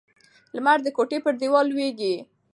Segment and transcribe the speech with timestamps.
[0.55, 2.13] لمر د کوټې پر دیوال لوېږي.